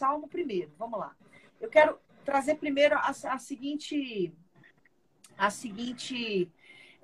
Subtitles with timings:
[0.00, 0.72] Salmo primeiro.
[0.78, 1.14] Vamos lá.
[1.60, 4.32] Eu quero trazer primeiro a, a seguinte,
[5.36, 6.50] a seguinte,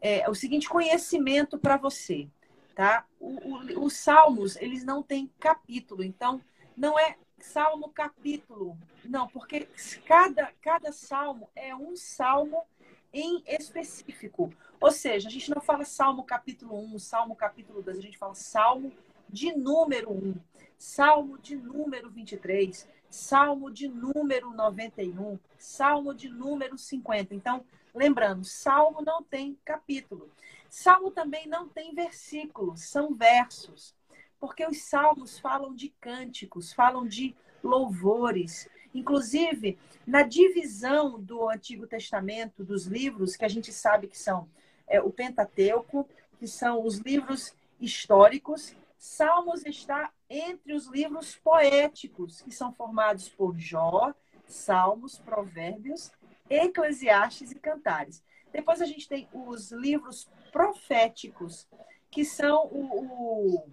[0.00, 2.26] é, o seguinte conhecimento para você,
[2.74, 3.06] tá?
[3.20, 6.40] O, o, os salmos eles não têm capítulo, então
[6.74, 9.68] não é salmo capítulo, não, porque
[10.06, 12.62] cada cada salmo é um salmo
[13.12, 14.50] em específico.
[14.80, 18.34] Ou seja, a gente não fala Salmo capítulo 1, Salmo capítulo 2, a gente fala
[18.34, 18.90] Salmo
[19.28, 20.34] de número 1,
[20.78, 27.34] Salmo de número 23, Salmo de número 91, Salmo de número 50.
[27.34, 30.30] Então, lembrando, Salmo não tem capítulo.
[30.68, 33.94] Salmo também não tem versículos, são versos.
[34.38, 38.68] Porque os salmos falam de cânticos, falam de louvores.
[38.94, 44.48] Inclusive, na divisão do Antigo Testamento, dos livros, que a gente sabe que são
[44.86, 46.08] é, o Pentateuco,
[46.38, 53.58] que são os livros históricos, Salmos está entre os livros poéticos, que são formados por
[53.58, 54.14] Jó,
[54.46, 56.10] Salmos, Provérbios,
[56.48, 58.22] Eclesiastes e Cantares.
[58.52, 61.68] Depois a gente tem os livros proféticos,
[62.10, 63.70] que são o, o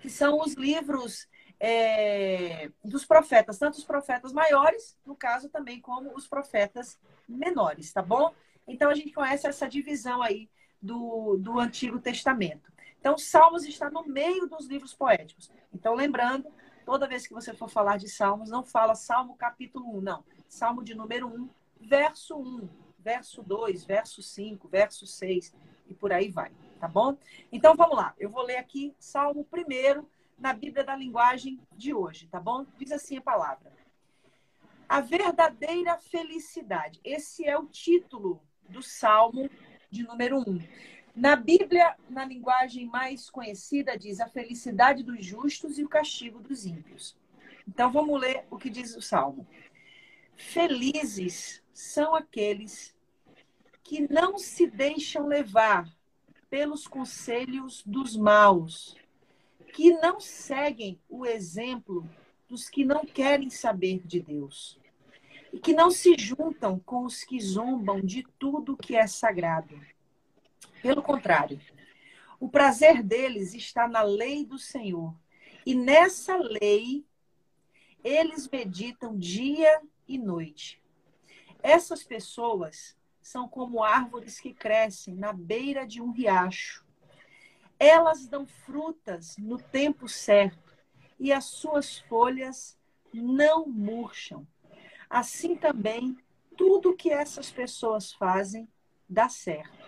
[0.00, 1.28] que são os livros
[1.58, 8.00] é, dos profetas, tanto os profetas maiores, no caso também, como os profetas menores, tá
[8.00, 8.32] bom?
[8.66, 10.48] Então a gente conhece essa divisão aí
[10.80, 12.72] do, do Antigo Testamento.
[13.00, 15.50] Então, Salmos está no meio dos livros poéticos.
[15.72, 16.52] Então, lembrando,
[16.84, 20.24] toda vez que você for falar de Salmos, não fala Salmo capítulo 1, não.
[20.48, 21.48] Salmo de número 1,
[21.80, 25.54] verso 1, verso 2, verso 5, verso 6
[25.88, 27.16] e por aí vai, tá bom?
[27.50, 28.14] Então, vamos lá.
[28.18, 32.66] Eu vou ler aqui Salmo primeiro na Bíblia da linguagem de hoje, tá bom?
[32.76, 33.72] Diz assim a palavra.
[34.88, 37.00] A verdadeira felicidade.
[37.04, 39.50] Esse é o título do Salmo
[39.90, 40.58] de número 1.
[41.14, 46.64] Na Bíblia, na linguagem mais conhecida, diz a felicidade dos justos e o castigo dos
[46.64, 47.16] ímpios.
[47.66, 49.46] Então vamos ler o que diz o Salmo.
[50.36, 52.96] Felizes são aqueles
[53.82, 55.88] que não se deixam levar
[56.48, 58.96] pelos conselhos dos maus,
[59.72, 62.08] que não seguem o exemplo
[62.48, 64.78] dos que não querem saber de Deus,
[65.52, 69.78] e que não se juntam com os que zombam de tudo que é sagrado
[70.82, 71.60] pelo contrário,
[72.40, 75.14] o prazer deles está na lei do Senhor.
[75.66, 77.04] E nessa lei,
[78.02, 80.80] eles meditam dia e noite.
[81.62, 86.84] Essas pessoas são como árvores que crescem na beira de um riacho.
[87.78, 90.76] Elas dão frutas no tempo certo
[91.18, 92.78] e as suas folhas
[93.12, 94.46] não murcham.
[95.10, 96.16] Assim também,
[96.56, 98.68] tudo que essas pessoas fazem
[99.08, 99.87] dá certo.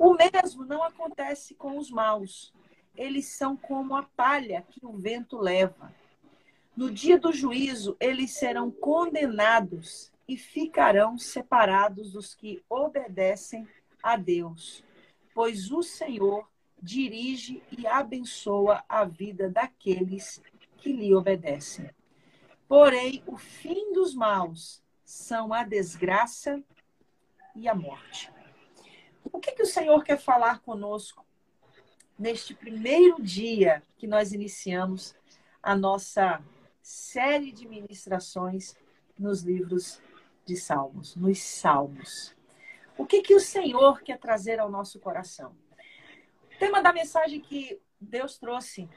[0.00, 2.54] O mesmo não acontece com os maus.
[2.96, 5.94] Eles são como a palha que o vento leva.
[6.74, 13.68] No dia do juízo, eles serão condenados e ficarão separados dos que obedecem
[14.02, 14.82] a Deus,
[15.34, 16.48] pois o Senhor
[16.80, 20.40] dirige e abençoa a vida daqueles
[20.78, 21.90] que lhe obedecem.
[22.66, 26.58] Porém, o fim dos maus são a desgraça
[27.54, 28.39] e a morte.
[29.32, 31.24] O que, que o Senhor quer falar conosco
[32.18, 35.14] neste primeiro dia que nós iniciamos
[35.62, 36.42] a nossa
[36.82, 38.74] série de ministrações
[39.18, 40.00] nos livros
[40.44, 42.34] de Salmos, nos Salmos?
[42.96, 45.56] O que, que o Senhor quer trazer ao nosso coração?
[46.54, 48.88] O tema da mensagem que Deus trouxe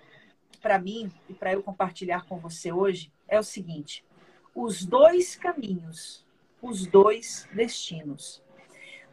[0.61, 4.05] para mim e para eu compartilhar com você hoje é o seguinte:
[4.53, 6.25] os dois caminhos,
[6.61, 8.42] os dois destinos.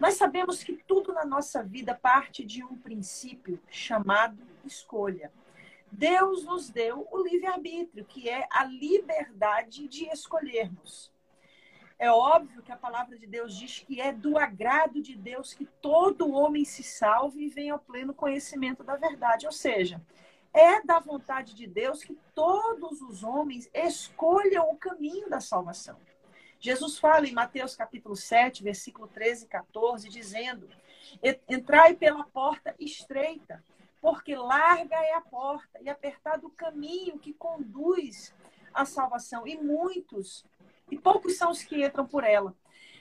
[0.01, 5.31] Nós sabemos que tudo na nossa vida parte de um princípio chamado escolha.
[5.93, 11.13] Deus nos deu o livre-arbítrio, que é a liberdade de escolhermos.
[11.99, 15.67] É óbvio que a palavra de Deus diz que é do agrado de Deus que
[15.83, 19.45] todo homem se salve e venha ao pleno conhecimento da verdade.
[19.45, 20.01] Ou seja,
[20.55, 25.99] é da vontade de Deus que todos os homens escolham o caminho da salvação.
[26.61, 30.69] Jesus fala em Mateus capítulo 7, versículo 13 e 14, dizendo:
[31.49, 33.65] Entrai pela porta estreita,
[33.99, 38.35] porque larga é a porta e apertado o caminho que conduz
[38.75, 40.45] à salvação, e muitos,
[40.91, 42.55] e poucos são os que entram por ela.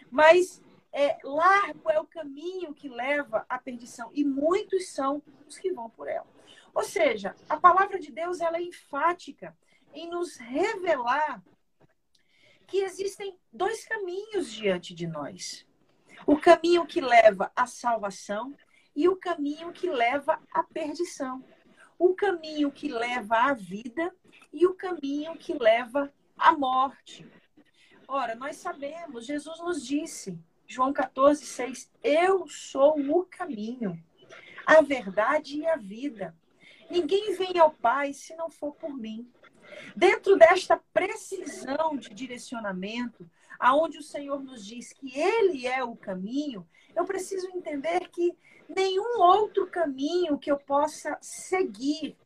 [0.10, 0.62] Mas
[0.94, 5.90] é, largo é o caminho que leva à perdição, e muitos são os que vão
[5.90, 6.28] por ela.
[6.74, 9.54] Ou seja, a palavra de Deus ela é enfática
[9.94, 11.44] em nos revelar
[12.70, 15.66] que existem dois caminhos diante de nós:
[16.26, 18.56] o caminho que leva à salvação
[18.96, 21.44] e o caminho que leva à perdição.
[21.98, 24.16] O caminho que leva à vida
[24.54, 27.30] e o caminho que leva a morte.
[28.08, 34.02] Ora, nós sabemos, Jesus nos disse, João 14, 6, eu sou o caminho,
[34.66, 36.36] a verdade e a vida.
[36.90, 39.30] Ninguém vem ao Pai se não for por mim.
[39.96, 43.30] Dentro desta precisão de direcionamento,
[43.60, 48.36] aonde o Senhor nos diz que Ele é o caminho, eu preciso entender que
[48.68, 52.18] nenhum outro caminho que eu possa seguir,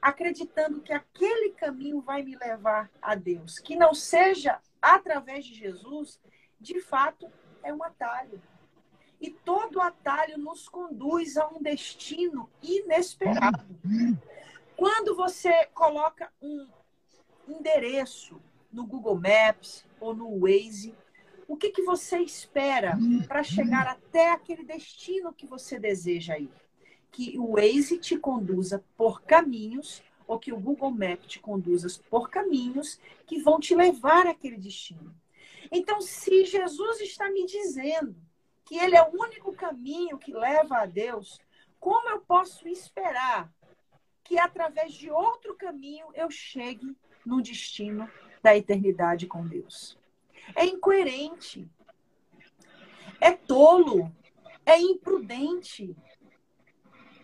[0.00, 6.18] acreditando que aquele caminho vai me levar a Deus, que não seja através de Jesus,
[6.58, 7.30] de fato
[7.62, 8.40] é um atalho.
[9.20, 13.66] E todo atalho nos conduz a um destino inesperado.
[14.74, 16.66] Quando você coloca um
[17.50, 18.40] endereço
[18.72, 20.94] no Google Maps ou no Waze,
[21.48, 26.50] o que, que você espera para chegar até aquele destino que você deseja ir?
[27.10, 32.30] Que o Waze te conduza por caminhos ou que o Google Maps te conduza por
[32.30, 35.12] caminhos que vão te levar àquele destino.
[35.72, 38.14] Então, se Jesus está me dizendo
[38.64, 41.40] que ele é o único caminho que leva a Deus,
[41.80, 43.52] como eu posso esperar
[44.22, 48.10] que através de outro caminho eu chegue no destino
[48.42, 49.98] da eternidade com Deus?
[50.54, 51.68] É incoerente,
[53.20, 54.10] é tolo,
[54.64, 55.94] é imprudente,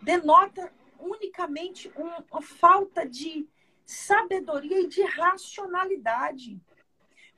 [0.02, 3.48] denota unicamente uma falta de
[3.84, 6.60] sabedoria e de racionalidade.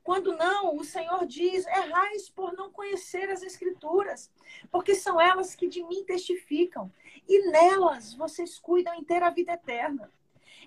[0.03, 4.33] Quando não, o Senhor diz: errais por não conhecer as Escrituras,
[4.71, 6.91] porque são elas que de mim testificam,
[7.29, 10.11] e nelas vocês cuidam em ter a vida eterna.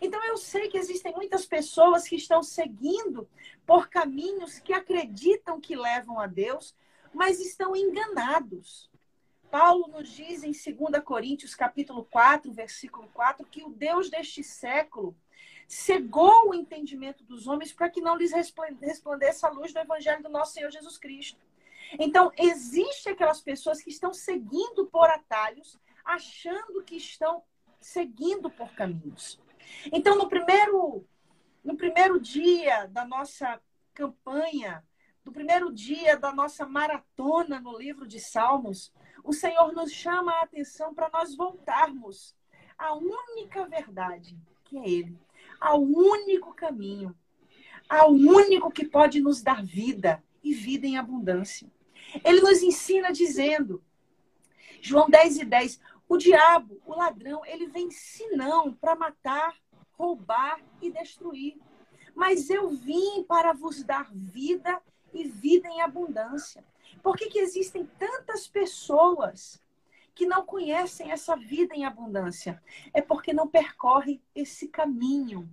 [0.01, 3.30] Então eu sei que existem muitas pessoas que estão seguindo
[3.68, 6.75] por caminhos que acreditam que levam a Deus,
[7.13, 8.89] mas estão enganados.
[9.51, 15.15] Paulo nos diz em 2 Coríntios, capítulo 4, versículo 4, que o Deus deste século
[15.68, 20.30] cegou o entendimento dos homens para que não lhes resplandeça a luz do evangelho do
[20.30, 21.39] nosso Senhor Jesus Cristo.
[22.00, 27.44] Então, existem aquelas pessoas que estão seguindo por atalhos, achando que estão
[27.80, 29.39] seguindo por caminhos.
[29.91, 31.06] Então, no primeiro,
[31.63, 33.62] no primeiro dia da nossa
[33.94, 34.83] campanha,
[35.23, 38.91] no primeiro dia da nossa maratona no livro de Salmos,
[39.23, 42.35] o Senhor nos chama a atenção para nós voltarmos
[42.77, 45.18] à única verdade, que é Ele,
[45.59, 47.15] ao único caminho,
[47.88, 51.69] ao único que pode nos dar vida e vida em abundância.
[52.23, 53.83] Ele nos ensina dizendo,
[54.81, 55.79] João 10 e 10,
[56.09, 59.56] o diabo, o ladrão, ele vem senão para matar,
[60.01, 61.57] roubar e destruir.
[62.15, 64.81] Mas eu vim para vos dar vida
[65.13, 66.65] e vida em abundância.
[67.03, 69.62] Por que, que existem tantas pessoas
[70.15, 72.62] que não conhecem essa vida em abundância?
[72.92, 75.48] É porque não percorrem esse caminho,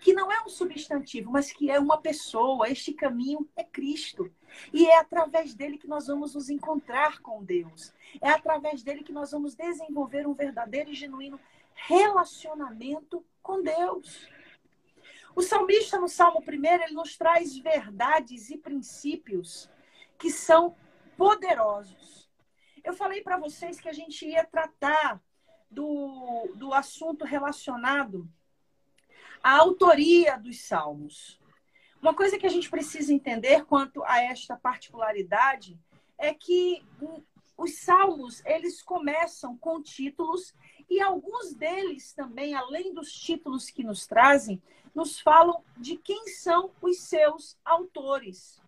[0.00, 2.70] que não é um substantivo, mas que é uma pessoa.
[2.70, 4.32] Este caminho é Cristo.
[4.72, 7.92] E é através dele que nós vamos nos encontrar com Deus.
[8.20, 11.38] É através dele que nós vamos desenvolver um verdadeiro e genuíno
[11.74, 14.28] relacionamento com Deus.
[15.34, 19.70] O salmista, no Salmo 1, ele nos traz verdades e princípios
[20.18, 20.76] que são
[21.16, 22.28] poderosos.
[22.82, 25.22] Eu falei para vocês que a gente ia tratar
[25.70, 28.28] do, do assunto relacionado
[29.42, 31.40] à autoria dos salmos.
[32.02, 35.78] Uma coisa que a gente precisa entender quanto a esta particularidade
[36.18, 36.82] é que
[37.56, 40.54] os salmos, eles começam com títulos
[40.90, 44.60] e alguns deles também, além dos títulos que nos trazem,
[44.92, 48.60] nos falam de quem são os seus autores.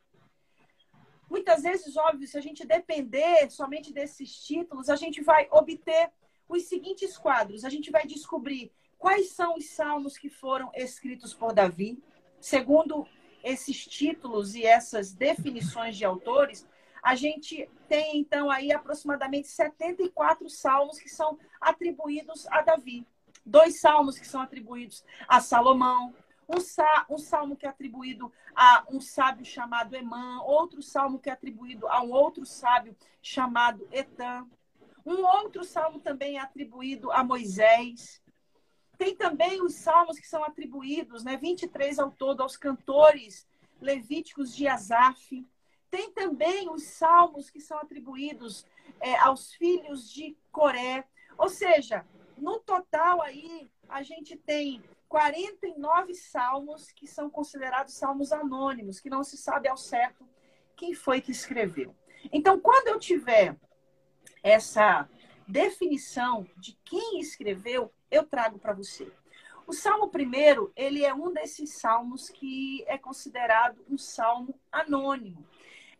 [1.28, 6.12] Muitas vezes, óbvio, se a gente depender somente desses títulos, a gente vai obter
[6.48, 7.64] os seguintes quadros.
[7.64, 12.00] A gente vai descobrir quais são os salmos que foram escritos por Davi,
[12.40, 13.04] segundo
[13.42, 16.64] esses títulos e essas definições de autores,
[17.02, 23.04] a gente tem então aí aproximadamente 74 salmos que são atribuídos a Davi.
[23.44, 26.14] Dois salmos que são atribuídos a Salomão,
[26.48, 31.28] um, sa um salmo que é atribuído a um sábio chamado Emã, outro salmo que
[31.28, 34.46] é atribuído a um outro sábio chamado Etan.
[35.04, 38.22] Um outro salmo também é atribuído a Moisés.
[38.96, 43.44] Tem também os salmos que são atribuídos, né, 23 ao todo, aos cantores
[43.80, 45.44] levíticos de Asaf.
[45.92, 48.66] Tem também os salmos que são atribuídos
[48.98, 51.04] é, aos filhos de Coré.
[51.36, 52.06] Ou seja,
[52.38, 59.22] no total aí, a gente tem 49 salmos que são considerados salmos anônimos, que não
[59.22, 60.26] se sabe ao certo
[60.74, 61.94] quem foi que escreveu.
[62.32, 63.54] Então, quando eu tiver
[64.42, 65.06] essa
[65.46, 69.12] definição de quem escreveu, eu trago para você.
[69.66, 75.46] O Salmo primeiro, ele é um desses salmos que é considerado um salmo anônimo.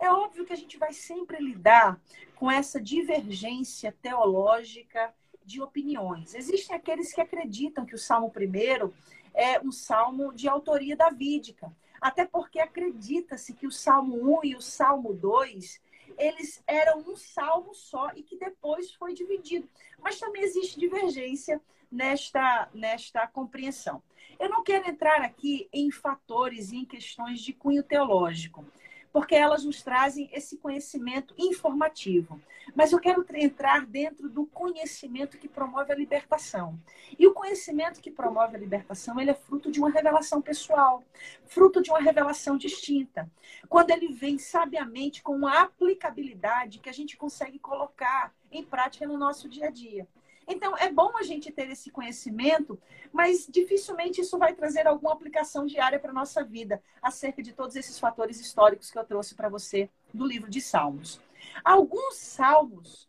[0.03, 1.97] É óbvio que a gente vai sempre lidar
[2.35, 6.35] com essa divergência teológica de opiniões.
[6.35, 8.93] Existem aqueles que acreditam que o Salmo primeiro
[9.33, 14.61] é um salmo de autoria davídica, até porque acredita-se que o Salmo 1 e o
[14.61, 15.81] Salmo 2
[16.19, 19.69] eles eram um salmo só e que depois foi dividido.
[20.01, 24.03] Mas também existe divergência nesta, nesta compreensão.
[24.37, 28.67] Eu não quero entrar aqui em fatores e em questões de cunho teológico
[29.13, 32.41] porque elas nos trazem esse conhecimento informativo.
[32.75, 36.79] Mas eu quero entrar dentro do conhecimento que promove a libertação.
[37.19, 41.05] E o conhecimento que promove a libertação, ele é fruto de uma revelação pessoal,
[41.45, 43.31] fruto de uma revelação distinta.
[43.69, 49.19] Quando ele vem sabiamente com uma aplicabilidade que a gente consegue colocar em prática no
[49.19, 50.07] nosso dia a dia.
[50.47, 52.81] Então, é bom a gente ter esse conhecimento,
[53.13, 57.77] mas dificilmente isso vai trazer alguma aplicação diária para a nossa vida, acerca de todos
[57.77, 61.21] esses fatores históricos que eu trouxe para você do livro de Salmos.
[61.65, 63.09] Alguns salmos,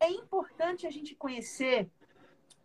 [0.00, 1.88] é importante a gente conhecer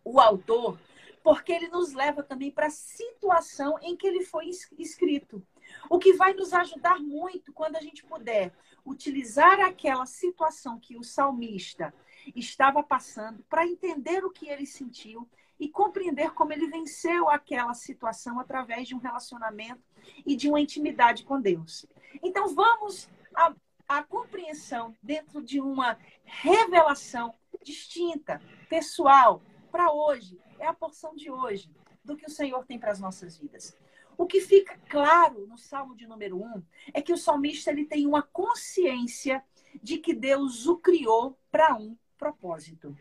[0.04, 0.78] o autor,
[1.22, 5.42] porque ele nos leva também para a situação em que ele foi escrito.
[5.88, 8.52] O que vai nos ajudar muito quando a gente puder
[8.84, 11.94] utilizar aquela situação que o salmista
[12.34, 18.40] estava passando, para entender o que ele sentiu e compreender como ele venceu aquela situação
[18.40, 19.82] através de um relacionamento
[20.24, 21.84] e de uma intimidade com Deus.
[22.22, 23.54] Então, vamos à,
[23.86, 30.40] à compreensão dentro de uma revelação distinta, pessoal, para hoje.
[30.58, 31.70] É a porção de hoje
[32.02, 33.76] do que o Senhor tem para as nossas vidas.
[34.16, 36.62] O que fica claro no Salmo de número 1 um,
[36.92, 39.42] é que o salmista ele tem uma consciência
[39.82, 42.94] de que Deus o criou para um propósito.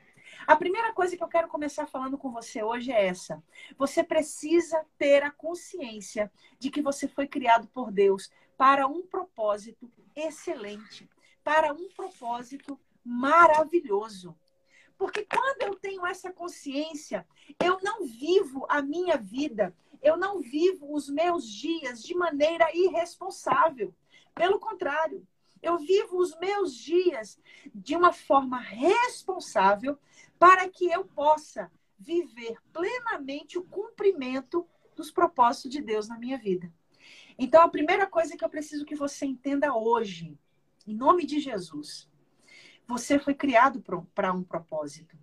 [0.47, 3.43] A primeira coisa que eu quero começar falando com você hoje é essa.
[3.77, 9.91] Você precisa ter a consciência de que você foi criado por Deus para um propósito
[10.15, 11.09] excelente,
[11.43, 14.33] para um propósito maravilhoso.
[14.97, 17.27] Porque quando eu tenho essa consciência,
[17.61, 23.93] eu não vivo a minha vida, eu não vivo os meus dias de maneira irresponsável.
[24.33, 25.27] Pelo contrário,
[25.61, 27.39] eu vivo os meus dias
[27.73, 29.97] de uma forma responsável
[30.37, 36.71] para que eu possa viver plenamente o cumprimento dos propósitos de Deus na minha vida.
[37.37, 40.37] Então, a primeira coisa que eu preciso que você entenda hoje,
[40.85, 42.09] em nome de Jesus,
[42.87, 45.17] você foi criado para um propósito.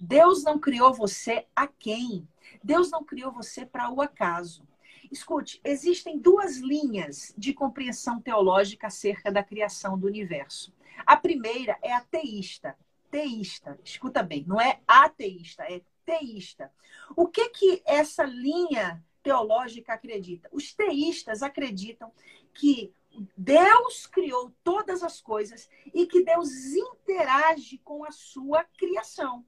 [0.00, 2.28] Deus não criou você a quem?
[2.62, 4.67] Deus não criou você para o acaso.
[5.10, 10.72] Escute, existem duas linhas de compreensão teológica acerca da criação do universo.
[11.06, 12.76] A primeira é a teísta.
[13.10, 16.70] Teísta, escuta bem, não é ateísta, é teísta.
[17.16, 20.48] O que que essa linha teológica acredita?
[20.52, 22.12] Os teístas acreditam
[22.52, 22.92] que
[23.36, 29.44] Deus criou todas as coisas e que Deus interage com a sua criação.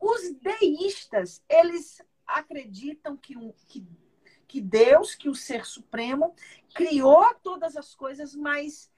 [0.00, 3.86] Os deístas, eles acreditam que, um, que
[4.46, 6.34] que Deus, que o Ser Supremo,
[6.74, 8.90] criou todas as coisas, mas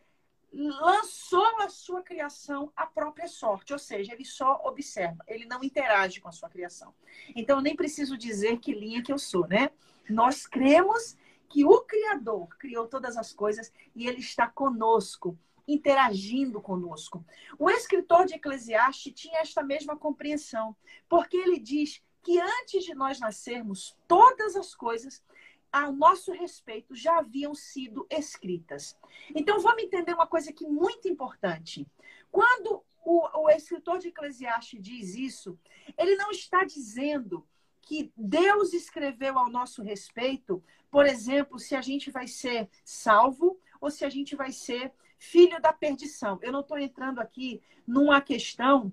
[0.52, 6.20] lançou a sua criação à própria sorte, ou seja, ele só observa, ele não interage
[6.20, 6.94] com a sua criação.
[7.36, 9.70] Então, eu nem preciso dizer que linha que eu sou, né?
[10.08, 11.16] Nós cremos
[11.48, 17.24] que o Criador criou todas as coisas e ele está conosco, interagindo conosco.
[17.58, 20.74] O escritor de Eclesiastes tinha esta mesma compreensão,
[21.08, 25.25] porque ele diz que antes de nós nascermos, todas as coisas
[25.73, 28.99] a nosso respeito já haviam sido escritas.
[29.35, 31.87] Então, vamos entender uma coisa aqui muito importante.
[32.30, 35.58] Quando o, o escritor de Eclesiastes diz isso,
[35.97, 37.49] ele não está dizendo
[37.80, 43.90] que Deus escreveu ao nosso respeito, por exemplo, se a gente vai ser salvo ou
[43.90, 46.38] se a gente vai ser filho da perdição.
[46.42, 48.92] Eu não estou entrando aqui numa questão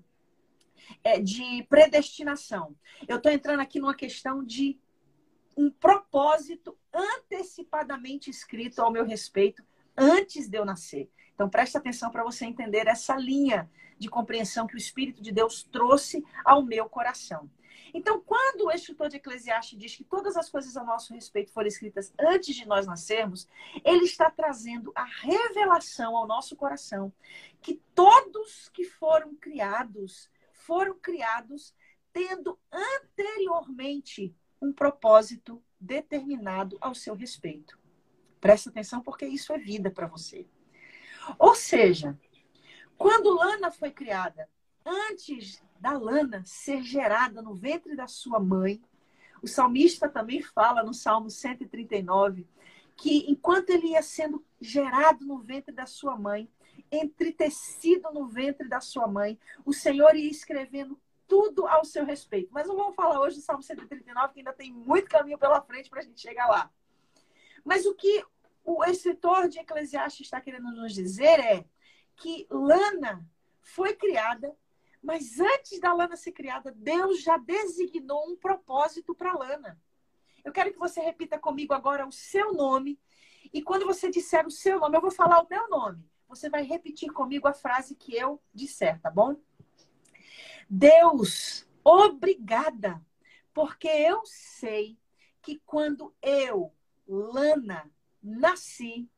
[1.22, 2.74] de predestinação.
[3.06, 4.78] Eu estou entrando aqui numa questão de
[5.56, 9.64] um propósito antecipadamente escrito ao meu respeito
[9.96, 11.10] antes de eu nascer.
[11.34, 15.62] Então preste atenção para você entender essa linha de compreensão que o Espírito de Deus
[15.62, 17.50] trouxe ao meu coração.
[17.94, 21.66] Então, quando o escritor de Eclesiastes diz que todas as coisas a nosso respeito foram
[21.66, 23.48] escritas antes de nós nascermos,
[23.82, 27.10] ele está trazendo a revelação ao nosso coração
[27.62, 30.28] que todos que foram criados
[30.66, 31.74] foram criados
[32.12, 37.78] tendo anteriormente um propósito determinado ao seu respeito.
[38.40, 40.46] Presta atenção, porque isso é vida para você.
[41.38, 42.18] Ou seja,
[42.96, 44.48] quando Lana foi criada,
[44.84, 48.82] antes da Lana ser gerada no ventre da sua mãe,
[49.42, 52.46] O salmista também fala no Salmo 139
[52.96, 56.50] que enquanto ele ia sendo gerado no ventre da sua mãe,
[56.90, 62.50] entretecido no ventre da sua mãe, o Senhor ia escrevendo tudo ao seu respeito.
[62.52, 65.90] Mas não vamos falar hoje do Salmo 139, que ainda tem muito caminho pela frente
[65.90, 66.70] para a gente chegar lá.
[67.64, 68.24] Mas o que
[68.64, 71.64] o escritor de Eclesiastes está querendo nos dizer é
[72.16, 73.28] que Lana
[73.60, 74.56] foi criada,
[75.02, 79.78] mas antes da Lana ser criada, Deus já designou um propósito para Lana.
[80.44, 82.98] Eu quero que você repita comigo agora o seu nome.
[83.52, 86.08] E quando você disser o seu nome, eu vou falar o meu nome.
[86.28, 89.36] Você vai repetir comigo a frase que eu disser, tá bom?
[90.68, 93.00] Deus, obrigada,
[93.54, 94.98] porque eu sei
[95.40, 96.72] que quando eu,
[97.06, 97.88] Lana,
[98.20, 99.08] nasci,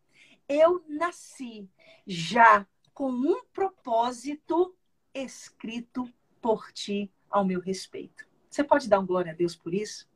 [0.47, 1.69] eu nasci
[2.07, 4.77] já com um propósito
[5.15, 8.27] escrito por ti ao meu respeito.
[8.51, 10.09] Você pode dar um glória a Deus por isso?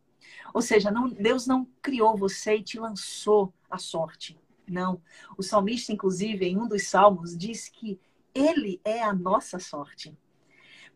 [0.52, 4.38] Ou seja, não, Deus não criou você e te lançou a sorte.
[4.72, 5.00] Não.
[5.36, 8.00] O salmista, inclusive, em um dos salmos, diz que
[8.34, 10.16] ele é a nossa sorte.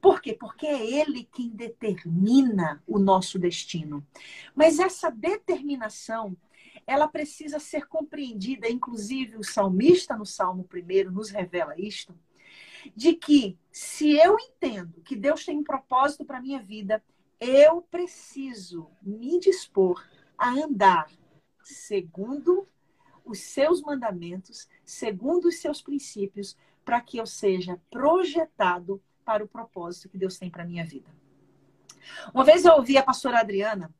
[0.01, 0.35] Por quê?
[0.35, 4.07] Porque é ele quem determina o nosso destino.
[4.55, 6.37] Mas essa determinação,
[6.87, 12.15] ela precisa ser compreendida, inclusive o salmista no Salmo 1 nos revela isto,
[12.95, 17.03] de que se eu entendo que Deus tem um propósito para minha vida,
[17.41, 20.07] eu preciso me dispor
[20.39, 21.11] a andar
[21.63, 22.69] segundo
[23.27, 30.09] os seus mandamentos, segundo os seus princípios, para que eu seja projetado para o propósito
[30.09, 31.13] que Deus tem para minha vida.
[32.33, 33.93] Uma vez eu ouvi a pastora Adriana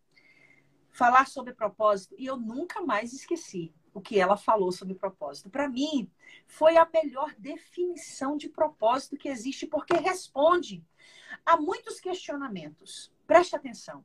[0.91, 5.51] falar sobre propósito e eu nunca mais esqueci o que ela falou sobre propósito.
[5.51, 6.11] Para mim,
[6.47, 10.85] foi a melhor definição de propósito que existe, porque responde
[11.45, 13.13] a muitos questionamentos.
[13.27, 14.05] Preste atenção.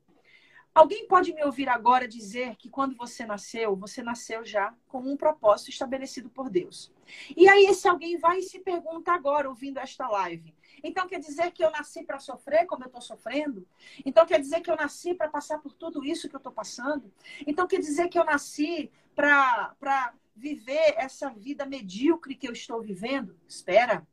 [0.73, 5.17] Alguém pode me ouvir agora dizer que quando você nasceu, você nasceu já com um
[5.17, 6.93] propósito estabelecido por Deus.
[7.35, 10.55] E aí esse alguém vai e se pergunta agora, ouvindo esta live.
[10.81, 13.67] Então quer dizer que eu nasci para sofrer como eu estou sofrendo?
[14.05, 17.11] Então quer dizer que eu nasci para passar por tudo isso que eu estou passando?
[17.45, 23.37] Então quer dizer que eu nasci para viver essa vida medíocre que eu estou vivendo?
[23.45, 24.07] Espera.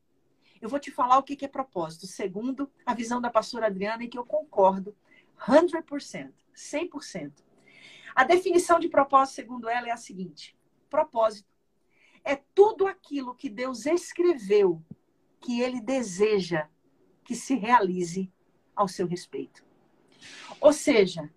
[0.61, 4.09] Eu vou te falar o que é propósito, segundo a visão da pastora Adriana, e
[4.09, 4.92] que eu concordo
[5.38, 7.33] 100%, 100%.
[8.14, 10.57] A definição de propósito, segundo ela, é a seguinte:
[10.90, 11.49] propósito
[12.25, 14.83] é tudo aquilo que Deus escreveu
[15.40, 16.68] que ele deseja
[17.25, 18.31] que se realize
[18.75, 19.64] ao seu respeito.
[20.61, 21.31] Ou seja,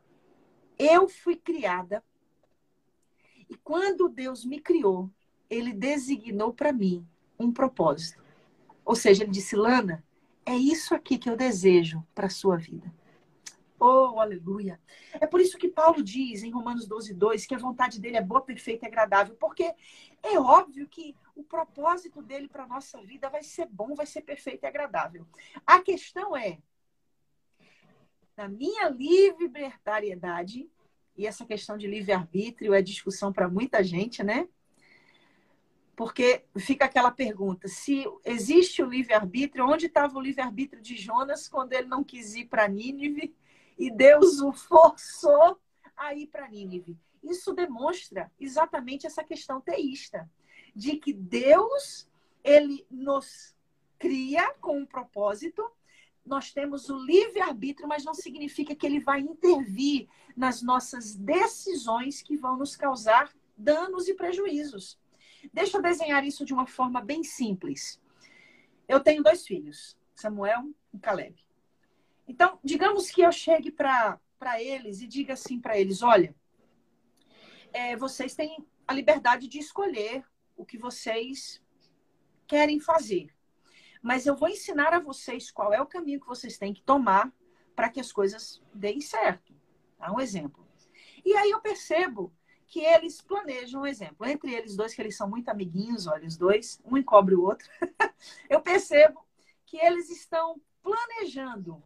[0.78, 2.04] eu fui criada
[3.50, 5.10] e quando Deus me criou,
[5.50, 7.06] ele designou para mim
[7.38, 8.24] um propósito.
[8.84, 10.04] Ou seja, ele disse: Lana,
[10.46, 12.92] é isso aqui que eu desejo para a sua vida.
[13.84, 14.80] Oh, aleluia.
[15.14, 18.22] É por isso que Paulo diz em Romanos 12, 2 que a vontade dele é
[18.22, 19.74] boa, perfeita e agradável, porque
[20.22, 24.22] é óbvio que o propósito dele para a nossa vida vai ser bom, vai ser
[24.22, 25.26] perfeito e agradável.
[25.66, 26.60] A questão é,
[28.38, 30.70] na minha libertariedade,
[31.18, 34.48] e essa questão de livre-arbítrio é discussão para muita gente, né?
[35.96, 41.74] Porque fica aquela pergunta: se existe o livre-arbítrio, onde estava o livre-arbítrio de Jonas quando
[41.74, 43.36] ele não quis ir para Nínive
[43.82, 45.60] e Deus o forçou
[45.98, 46.96] a ir para Nínive.
[47.24, 50.30] Isso demonstra exatamente essa questão teísta,
[50.76, 52.08] de que Deus
[52.44, 53.56] ele nos
[53.98, 55.68] cria com um propósito.
[56.24, 62.38] Nós temos o livre-arbítrio, mas não significa que ele vai intervir nas nossas decisões que
[62.38, 65.00] vão nos causar danos e prejuízos.
[65.52, 68.00] Deixa eu desenhar isso de uma forma bem simples.
[68.88, 71.51] Eu tenho dois filhos, Samuel e Caleb.
[72.32, 74.18] Então, digamos que eu chegue para
[74.58, 76.34] eles e diga assim para eles: olha,
[77.74, 80.24] é, vocês têm a liberdade de escolher
[80.56, 81.62] o que vocês
[82.48, 83.36] querem fazer.
[84.02, 87.30] Mas eu vou ensinar a vocês qual é o caminho que vocês têm que tomar
[87.76, 89.54] para que as coisas deem certo.
[89.98, 90.10] Tá?
[90.10, 90.66] Um exemplo.
[91.26, 92.34] E aí eu percebo
[92.66, 94.26] que eles planejam um exemplo.
[94.26, 97.68] Entre eles dois, que eles são muito amiguinhos, olha, os dois, um encobre o outro.
[98.50, 99.20] eu percebo
[99.66, 101.84] que eles estão planejando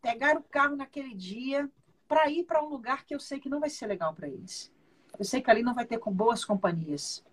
[0.00, 1.70] pegar o carro naquele dia
[2.06, 4.72] para ir para um lugar que eu sei que não vai ser legal para eles.
[5.18, 7.24] Eu sei que ali não vai ter com boas companhias.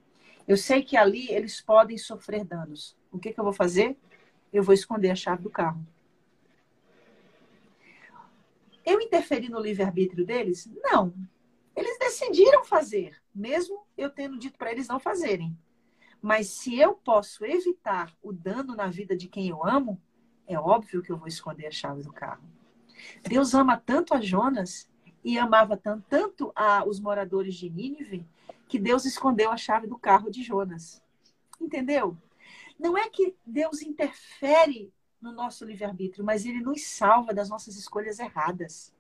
[0.47, 2.95] Eu sei que ali eles podem sofrer danos.
[3.11, 3.97] O que, que eu vou fazer?
[4.51, 5.85] Eu vou esconder a chave do carro.
[8.85, 10.69] Eu interferi no livre-arbítrio deles?
[10.83, 11.13] Não.
[11.75, 15.57] Eles decidiram fazer, mesmo eu tendo dito para eles não fazerem.
[16.21, 20.01] Mas se eu posso evitar o dano na vida de quem eu amo,
[20.47, 22.43] é óbvio que eu vou esconder a chave do carro.
[23.23, 24.89] Deus ama tanto a Jonas
[25.23, 28.25] e amava tanto, tanto a, os moradores de Nínive
[28.67, 31.01] que Deus escondeu a chave do carro de Jonas.
[31.59, 32.17] Entendeu?
[32.79, 38.19] Não é que Deus interfere no nosso livre-arbítrio, mas ele nos salva das nossas escolhas
[38.19, 38.93] erradas.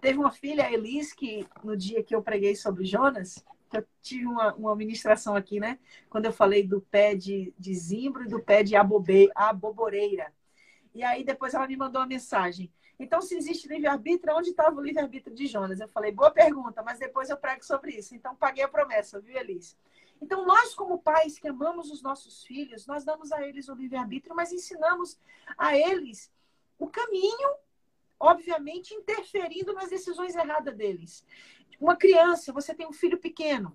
[0.00, 4.26] Teve uma filha, a Elis, que no dia que eu preguei sobre Jonas, eu tive
[4.26, 5.78] uma, uma ministração aqui, né?
[6.08, 10.32] Quando eu falei do pé de, de zimbro e do pé de abobe, aboboreira.
[10.94, 12.72] E aí depois ela me mandou uma mensagem.
[13.00, 15.80] Então, se existe livre-arbítrio, onde estava o livre-arbítrio de Jonas?
[15.80, 18.14] Eu falei, boa pergunta, mas depois eu prego sobre isso.
[18.14, 19.74] Então, paguei a promessa, viu, Elis?
[20.20, 24.36] Então, nós, como pais que amamos os nossos filhos, nós damos a eles o livre-arbítrio,
[24.36, 25.18] mas ensinamos
[25.56, 26.30] a eles
[26.78, 27.54] o caminho,
[28.18, 31.24] obviamente, interferindo nas decisões erradas deles.
[31.80, 33.74] Uma criança, você tem um filho pequeno,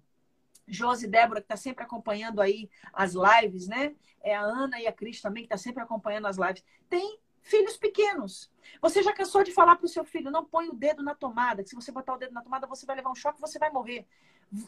[0.68, 3.96] Josi Débora, que está sempre acompanhando aí as lives, né?
[4.22, 6.64] É a Ana e a Cris também, que está sempre acompanhando as lives.
[6.88, 8.52] Tem filhos pequenos.
[8.82, 11.64] Você já cansou de falar para o seu filho, não põe o dedo na tomada,
[11.64, 13.70] que se você botar o dedo na tomada, você vai levar um choque, você vai
[13.70, 14.06] morrer.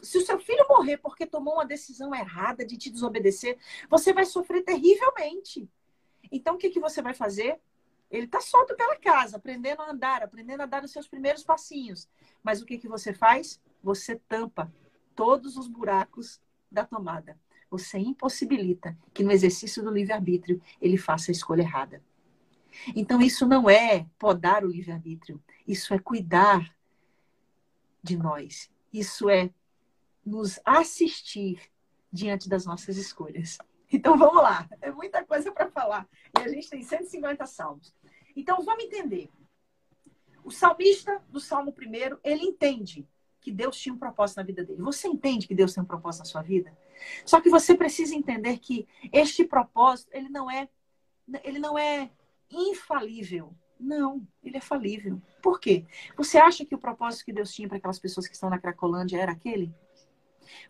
[0.00, 3.58] Se o seu filho morrer porque tomou uma decisão errada de te desobedecer,
[3.90, 5.68] você vai sofrer terrivelmente.
[6.30, 7.60] Então, o que, que você vai fazer?
[8.10, 12.08] Ele está solto pela casa, aprendendo a andar, aprendendo a dar os seus primeiros passinhos.
[12.42, 13.60] Mas o que, que você faz?
[13.82, 14.72] Você tampa
[15.16, 17.38] todos os buracos da tomada.
[17.70, 22.02] Você impossibilita que no exercício do livre-arbítrio ele faça a escolha errada.
[22.94, 26.74] Então, isso não é podar o livre-arbítrio, isso é cuidar
[28.02, 29.50] de nós, isso é
[30.24, 31.60] nos assistir
[32.12, 33.58] diante das nossas escolhas.
[33.90, 36.06] Então vamos lá, é muita coisa para falar.
[36.38, 37.94] E a gente tem 150 salmos.
[38.36, 39.30] Então vamos entender.
[40.44, 43.06] O salmista do Salmo 1, ele entende
[43.40, 44.82] que Deus tinha um propósito na vida dele.
[44.82, 46.76] Você entende que Deus tem um propósito na sua vida?
[47.24, 50.68] Só que você precisa entender que este propósito, ele não é
[51.44, 52.10] ele não é
[52.50, 53.54] infalível.
[53.78, 55.22] Não, ele é falível.
[55.42, 55.84] Por quê?
[56.16, 59.20] Você acha que o propósito que Deus tinha para aquelas pessoas que estão na Cracolândia
[59.20, 59.72] era aquele?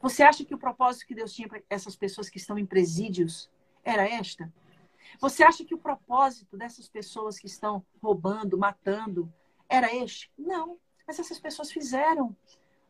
[0.00, 3.50] Você acha que o propósito que Deus tinha para essas pessoas que estão em presídios
[3.82, 4.52] era esta?
[5.20, 9.32] Você acha que o propósito dessas pessoas que estão roubando, matando,
[9.68, 10.30] era este?
[10.36, 10.78] Não.
[11.06, 12.36] Mas essas pessoas fizeram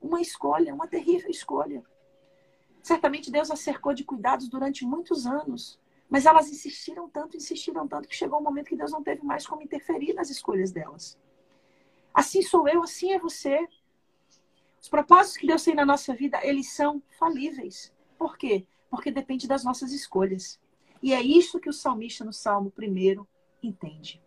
[0.01, 1.83] uma escolha, uma terrível escolha.
[2.83, 5.79] Certamente Deus as cercou de cuidados durante muitos anos.
[6.09, 9.47] Mas elas insistiram tanto, insistiram tanto, que chegou um momento que Deus não teve mais
[9.47, 11.19] como interferir nas escolhas delas.
[12.15, 13.69] Assim sou eu, assim é você.
[14.81, 17.95] Os propósitos que Deus tem na nossa vida, eles são falíveis.
[18.17, 18.67] Por quê?
[18.91, 20.59] Porque depende das nossas escolhas.
[21.03, 23.29] E é isso que o salmista no Salmo primeiro
[23.63, 24.23] entende.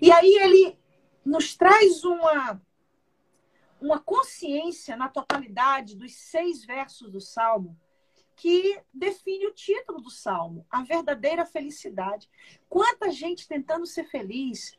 [0.00, 0.78] E aí ele
[1.24, 2.60] nos traz uma,
[3.80, 7.78] uma consciência na totalidade dos seis versos do Salmo
[8.40, 12.26] que define o título do salmo, a verdadeira felicidade.
[12.70, 14.78] Quanta gente tentando ser feliz,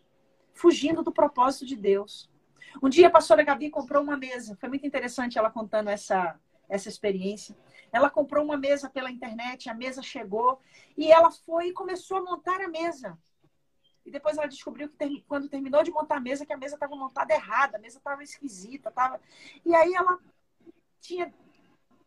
[0.51, 2.27] fugindo do propósito de Deus.
[2.81, 6.89] Um dia a pastora Gabi comprou uma mesa, foi muito interessante ela contando essa, essa
[6.89, 7.55] experiência.
[7.91, 10.59] Ela comprou uma mesa pela internet, a mesa chegou
[10.97, 13.15] e ela foi e começou a montar a mesa.
[14.03, 16.95] E depois ela descobriu que quando terminou de montar a mesa, que a mesa estava
[16.95, 19.21] montada errada, a mesa estava esquisita, tava...
[19.63, 20.17] E aí ela
[20.99, 21.31] tinha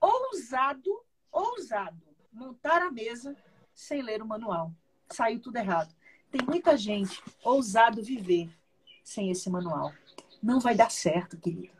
[0.00, 0.90] ousado
[1.34, 2.00] ousado
[2.32, 3.36] montar a mesa
[3.74, 4.72] sem ler o manual.
[5.10, 5.94] Saiu tudo errado.
[6.30, 8.50] Tem muita gente ousado viver
[9.02, 9.92] sem esse manual.
[10.42, 11.74] Não vai dar certo, querido.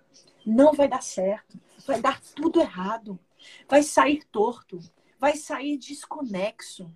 [0.44, 1.58] Não vai dar certo.
[1.86, 3.18] Vai dar tudo errado.
[3.68, 4.78] Vai sair torto.
[5.18, 6.92] Vai sair desconexo.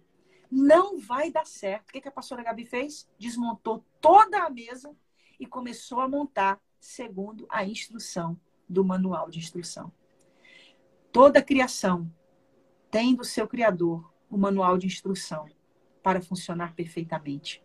[0.50, 1.88] Não vai dar certo.
[1.88, 3.08] O que a pastora Gabi fez?
[3.18, 4.94] Desmontou toda a mesa
[5.38, 9.92] e começou a montar segundo a instrução do manual de instrução.
[11.10, 12.10] Toda a criação
[12.90, 15.46] tem do seu criador o manual de instrução
[16.02, 17.62] para funcionar perfeitamente.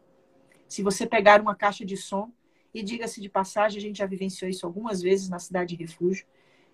[0.67, 2.31] Se você pegar uma caixa de som,
[2.73, 6.25] e diga-se de passagem, a gente já vivenciou isso algumas vezes na cidade de refúgio,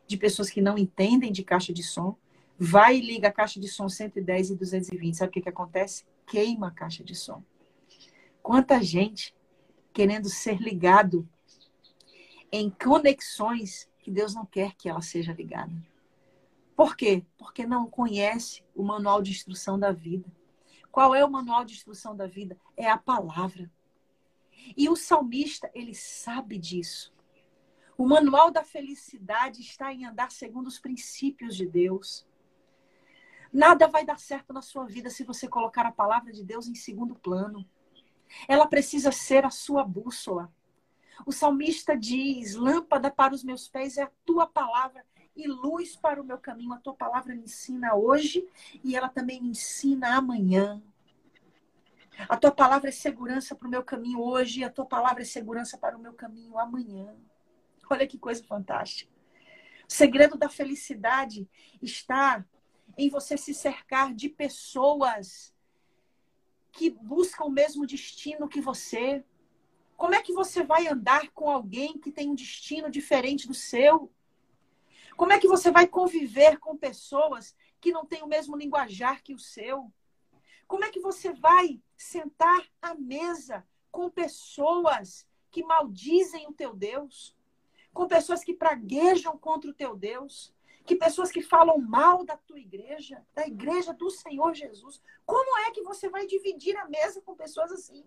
[0.08, 2.18] de pessoas que não entendem de caixa de som,
[2.58, 5.18] vai e liga a caixa de som 110 e 220.
[5.18, 6.06] Sabe o que, que acontece?
[6.26, 7.44] Queima a caixa de som.
[8.42, 9.36] Quanta gente
[9.94, 11.28] querendo ser ligado
[12.52, 15.74] em conexões que Deus não quer que ela seja ligada.
[16.80, 17.26] Por quê?
[17.38, 20.32] Porque não conhece o manual de instrução da vida.
[20.90, 22.58] Qual é o manual de instrução da vida?
[22.78, 23.70] É a palavra.
[24.78, 27.14] E o salmista, ele sabe disso.
[27.98, 32.26] O manual da felicidade está em andar segundo os princípios de Deus.
[33.52, 36.76] Nada vai dar certo na sua vida se você colocar a palavra de Deus em
[36.76, 37.70] segundo plano.
[38.48, 40.50] Ela precisa ser a sua bússola.
[41.26, 45.06] O salmista diz: Lâmpada para os meus pés é a tua palavra
[45.42, 46.74] e luz para o meu caminho.
[46.74, 48.48] A tua palavra me ensina hoje
[48.84, 50.82] e ela também me ensina amanhã.
[52.28, 55.26] A tua palavra é segurança para o meu caminho hoje e a tua palavra é
[55.26, 57.16] segurança para o meu caminho amanhã.
[57.90, 59.12] Olha que coisa fantástica.
[59.88, 61.50] O segredo da felicidade
[61.82, 62.46] está
[62.98, 65.56] em você se cercar de pessoas
[66.72, 69.24] que buscam o mesmo destino que você.
[69.96, 74.12] Como é que você vai andar com alguém que tem um destino diferente do seu?
[75.20, 79.34] Como é que você vai conviver com pessoas que não têm o mesmo linguajar que
[79.34, 79.92] o seu?
[80.66, 87.36] Como é que você vai sentar à mesa com pessoas que maldizem o teu Deus?
[87.94, 90.54] Com pessoas que praguejam contra o teu Deus?
[90.86, 95.02] Que pessoas que falam mal da tua igreja, da igreja do Senhor Jesus?
[95.26, 98.06] Como é que você vai dividir a mesa com pessoas assim?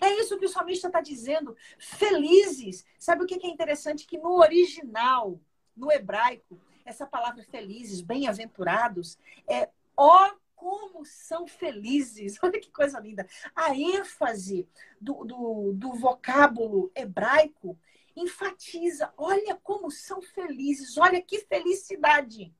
[0.00, 1.56] É isso que o salmista está dizendo.
[1.78, 2.84] Felizes.
[2.98, 4.06] Sabe o que é interessante?
[4.06, 5.40] Que no original,
[5.76, 9.18] no hebraico, essa palavra felizes, bem-aventurados,
[9.48, 12.38] é ó como são felizes.
[12.42, 13.26] Olha que coisa linda.
[13.54, 14.68] A ênfase
[15.00, 17.78] do, do, do vocábulo hebraico
[18.16, 19.12] enfatiza.
[19.16, 20.96] Olha como são felizes.
[20.96, 22.52] Olha que felicidade.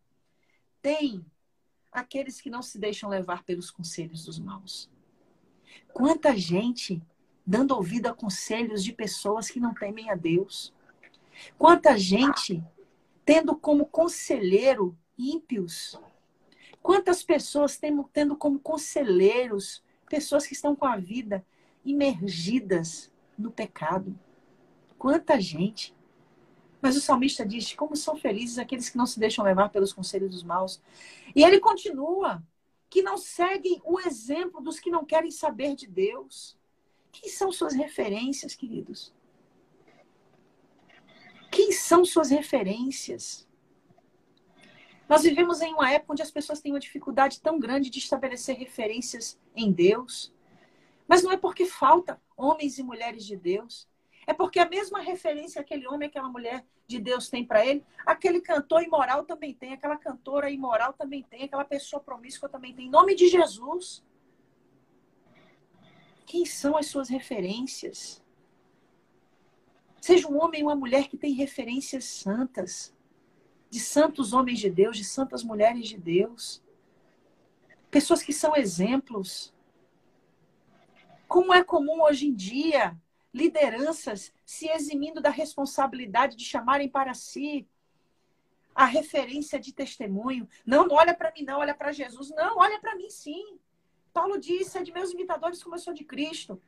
[0.82, 1.24] Tem
[1.90, 4.90] aqueles que não se deixam levar pelos conselhos dos maus.
[5.92, 7.02] Quanta gente
[7.46, 10.74] dando ouvido a conselhos de pessoas que não temem a Deus.
[11.56, 12.62] Quanta gente
[13.24, 16.00] tendo como conselheiro ímpios.
[16.82, 21.44] Quantas pessoas tendo, tendo como conselheiros pessoas que estão com a vida
[21.85, 24.16] imergidas no pecado.
[24.98, 25.94] Quanta gente.
[26.80, 30.30] Mas o salmista diz: como são felizes aqueles que não se deixam levar pelos conselhos
[30.30, 30.80] dos maus.
[31.35, 32.42] E ele continua:
[32.88, 36.56] que não seguem o exemplo dos que não querem saber de Deus.
[37.20, 39.12] Quem são suas referências, queridos?
[41.50, 43.48] Quem são suas referências?
[45.09, 48.57] Nós vivemos em uma época onde as pessoas têm uma dificuldade tão grande de estabelecer
[48.57, 50.33] referências em Deus.
[51.09, 53.88] Mas não é porque falta homens e mulheres de Deus.
[54.26, 57.85] É porque a mesma referência que aquele homem, aquela mulher de Deus tem para ele,
[58.05, 62.87] aquele cantor imoral também tem, aquela cantora imoral também tem, aquela pessoa promíscua também tem.
[62.87, 64.05] Em nome de Jesus.
[66.26, 68.22] Quem são as suas referências?
[70.00, 72.94] Seja um homem ou uma mulher que tem referências santas,
[73.70, 76.62] de santos homens de Deus, de santas mulheres de Deus.
[77.90, 79.54] Pessoas que são exemplos.
[81.28, 82.96] Como é comum hoje em dia
[83.32, 87.68] lideranças se eximindo da responsabilidade de chamarem para si
[88.74, 90.48] a referência de testemunho.
[90.64, 92.30] Não, não olha para mim, não, olha para Jesus.
[92.30, 93.58] Não, olha para mim sim.
[94.16, 96.59] Paulo disse: é de meus imitadores como eu sou de Cristo.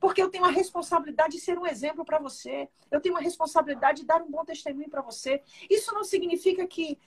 [0.00, 2.68] Porque eu tenho a responsabilidade de ser um exemplo para você.
[2.90, 5.40] Eu tenho a responsabilidade de dar um bom testemunho para você.
[5.70, 6.98] Isso não significa que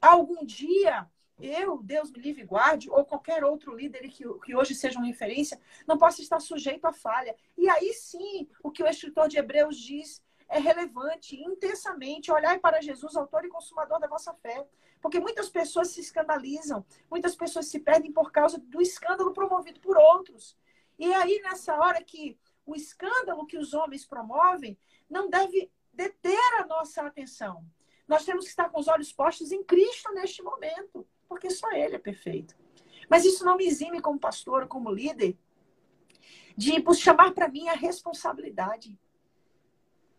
[0.00, 1.08] algum dia
[1.40, 5.06] eu, Deus me livre e guarde, ou qualquer outro líder que, que hoje seja uma
[5.06, 7.34] referência, não possa estar sujeito à falha.
[7.56, 12.82] E aí sim, o que o escritor de Hebreus diz é relevante, intensamente, olhar para
[12.82, 14.66] Jesus, autor e consumador da vossa fé.
[15.00, 19.96] Porque muitas pessoas se escandalizam, muitas pessoas se perdem por causa do escândalo promovido por
[19.96, 20.56] outros.
[20.98, 24.76] E é aí, nessa hora que o escândalo que os homens promovem
[25.08, 27.64] não deve deter a nossa atenção.
[28.06, 31.96] Nós temos que estar com os olhos postos em Cristo neste momento, porque só Ele
[31.96, 32.56] é perfeito.
[33.08, 35.36] Mas isso não me exime como pastor, como líder,
[36.56, 38.98] de chamar para mim a responsabilidade.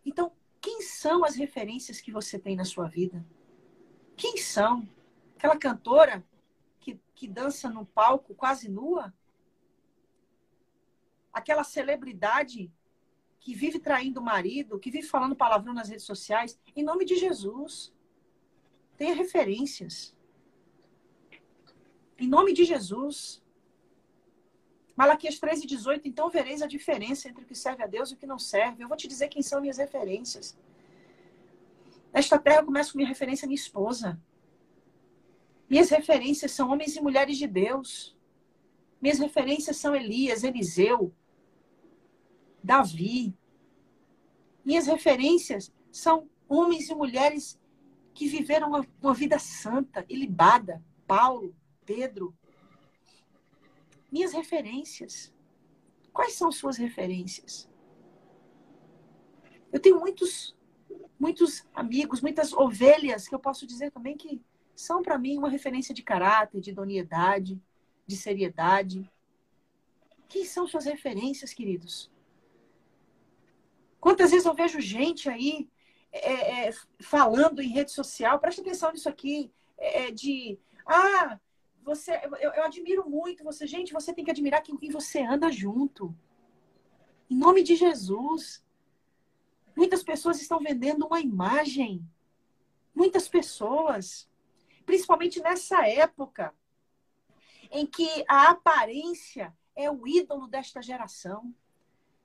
[0.06, 3.26] Então, quem são as referências que você tem na sua vida?
[4.20, 4.86] Quem são?
[5.38, 6.22] Aquela cantora
[6.82, 9.14] que, que dança no palco quase nua?
[11.32, 12.70] Aquela celebridade
[13.40, 16.60] que vive traindo o marido, que vive falando palavrão nas redes sociais?
[16.76, 17.94] Em nome de Jesus.
[18.98, 20.14] Tenha referências.
[22.18, 23.42] Em nome de Jesus.
[24.98, 26.10] Malaquias 13, 18.
[26.10, 28.84] Então vereis a diferença entre o que serve a Deus e o que não serve.
[28.84, 30.58] Eu vou te dizer quem são minhas referências.
[32.14, 34.20] Nesta terra eu começo com minha referência minha esposa.
[35.70, 38.18] Minhas referências são homens e mulheres de Deus.
[39.02, 41.14] Minhas referências são Elias, Eliseu,
[42.64, 43.34] Davi.
[44.66, 47.60] Minhas referências são homens e mulheres
[48.14, 50.84] que viveram uma, uma vida santa, ilibada.
[51.08, 52.36] Paulo, Pedro,
[54.12, 55.34] minhas referências.
[56.12, 57.70] Quais são suas referências?
[59.72, 60.56] Eu tenho muitos,
[61.20, 64.42] muitos amigos, muitas ovelhas que eu posso dizer também que
[64.76, 67.62] são para mim uma referência de caráter, de idoneidade,
[68.08, 69.10] de seriedade.
[70.28, 72.10] Quem são suas referências, queridos?
[74.00, 75.68] Quantas vezes eu vejo gente aí
[76.12, 81.40] é, é, falando em rede social, presta atenção nisso aqui, é, de ah,
[81.84, 83.68] você, eu, eu, admiro muito você.
[83.68, 86.16] Gente, você tem que admirar quem, quem você anda junto.
[87.30, 88.64] Em nome de Jesus.
[89.76, 92.06] Muitas pessoas estão vendendo uma imagem.
[92.94, 94.30] Muitas pessoas,
[94.86, 96.54] principalmente nessa época,
[97.72, 101.54] em que a aparência é o ídolo desta geração.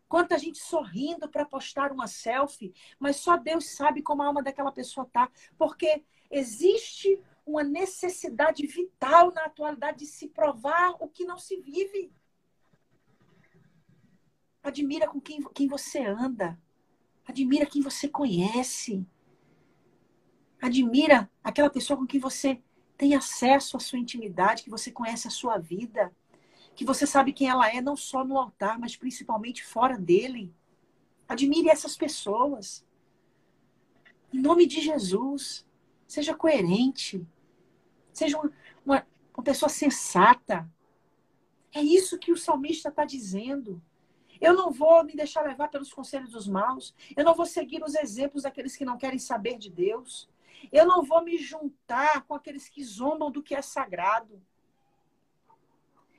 [0.08, 4.72] Quanta gente sorrindo para postar uma selfie, mas só Deus sabe como a alma daquela
[4.72, 11.38] pessoa tá, porque existe uma necessidade vital na atualidade de se provar o que não
[11.38, 12.12] se vive.
[14.62, 16.58] Admira com quem, quem você anda.
[17.26, 19.06] Admira quem você conhece.
[20.60, 22.60] Admira aquela pessoa com quem você
[22.96, 26.14] tem acesso à sua intimidade, que você conhece a sua vida,
[26.74, 30.52] que você sabe quem ela é, não só no altar, mas principalmente fora dele.
[31.28, 32.84] Admire essas pessoas.
[34.32, 35.66] Em nome de Jesus,
[36.06, 37.26] seja coerente.
[38.12, 38.52] Seja uma,
[38.84, 40.70] uma, uma pessoa sensata.
[41.72, 43.82] É isso que o salmista está dizendo.
[44.40, 46.94] Eu não vou me deixar levar pelos conselhos dos maus.
[47.16, 50.28] Eu não vou seguir os exemplos daqueles que não querem saber de Deus.
[50.72, 54.40] Eu não vou me juntar com aqueles que zombam do que é sagrado.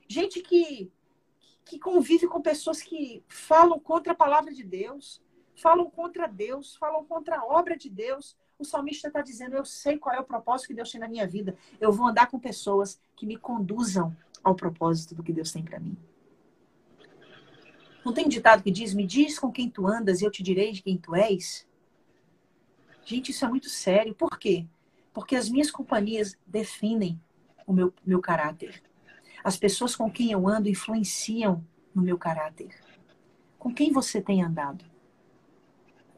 [0.08, 0.90] Gente que,
[1.64, 5.20] que convive com pessoas que falam contra a palavra de Deus,
[5.54, 8.36] falam contra Deus, falam contra a obra de Deus.
[8.58, 11.26] O salmista está dizendo: Eu sei qual é o propósito que Deus tem na minha
[11.26, 11.56] vida.
[11.80, 15.80] Eu vou andar com pessoas que me conduzam ao propósito do que Deus tem para
[15.80, 15.96] mim.
[18.06, 20.70] Não tem ditado que diz: Me diz com quem tu andas e eu te direi
[20.70, 21.66] de quem tu és?
[23.04, 24.14] Gente, isso é muito sério.
[24.14, 24.64] Por quê?
[25.12, 27.20] Porque as minhas companhias definem
[27.66, 28.80] o meu, meu caráter.
[29.42, 32.80] As pessoas com quem eu ando influenciam no meu caráter.
[33.58, 34.84] Com quem você tem andado?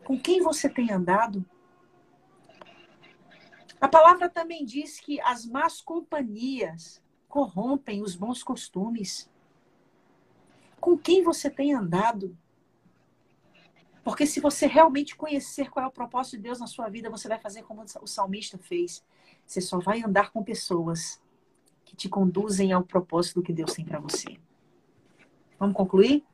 [0.05, 1.43] Com quem você tem andado?
[3.81, 9.31] A palavra também diz que as más companhias corrompem os bons costumes.
[10.81, 12.37] Com quem você tem andado?
[14.05, 17.29] Porque se você realmente conhecer qual é o propósito de Deus na sua vida, você
[17.29, 19.05] vai fazer como o salmista fez.
[19.45, 21.21] Você só vai andar com pessoas
[21.85, 24.39] que te conduzem ao propósito que Deus tem para você.
[25.59, 26.25] Vamos concluir?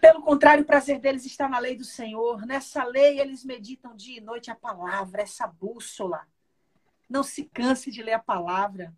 [0.00, 2.44] Pelo contrário, o prazer deles está na lei do Senhor.
[2.46, 6.26] Nessa lei eles meditam dia e noite a palavra, essa bússola.
[7.08, 8.94] Não se canse de ler a palavra.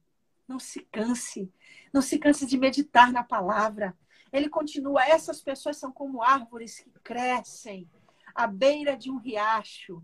[0.50, 1.48] Não se canse.
[1.92, 3.96] Não se canse de meditar na palavra.
[4.32, 7.88] Ele continua: essas pessoas são como árvores que crescem
[8.34, 10.02] à beira de um riacho.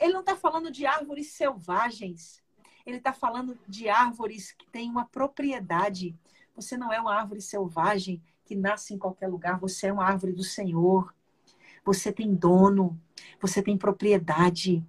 [0.00, 2.42] Ele não está falando de árvores selvagens.
[2.84, 6.18] Ele está falando de árvores que têm uma propriedade.
[6.56, 9.60] Você não é uma árvore selvagem que nasce em qualquer lugar.
[9.60, 11.14] Você é uma árvore do Senhor.
[11.84, 13.00] Você tem dono.
[13.40, 14.84] Você tem propriedade.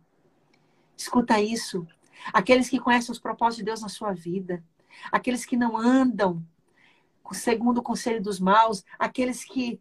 [0.97, 1.85] Escuta isso.
[2.33, 4.63] Aqueles que conhecem os propósitos de Deus na sua vida.
[5.11, 6.45] Aqueles que não andam
[7.33, 9.79] segundo o conselho dos maus, aqueles que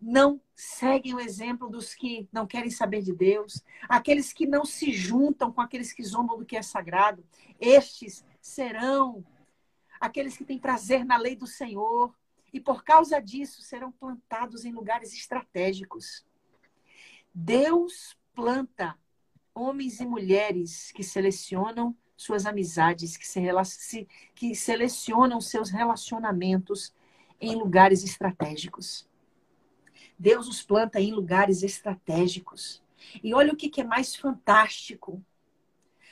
[0.00, 4.92] não seguem o exemplo dos que não querem saber de Deus, aqueles que não se
[4.92, 7.24] juntam com aqueles que zombam do que é sagrado,
[7.58, 9.24] estes serão
[10.00, 12.14] aqueles que têm prazer na lei do Senhor
[12.52, 16.24] e por causa disso serão plantados em lugares estratégicos.
[17.34, 18.96] Deus planta
[19.54, 26.94] homens e mulheres que selecionam suas amizades, que, se, que selecionam seus relacionamentos
[27.40, 29.08] em lugares estratégicos.
[30.18, 32.82] Deus os planta em lugares estratégicos.
[33.22, 35.22] E olha o que, que é mais fantástico.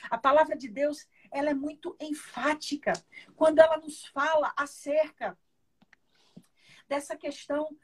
[0.09, 2.93] A palavra de Deus ela é muito enfática
[3.35, 5.37] quando ela nos fala acerca
[6.87, 7.75] dessa questão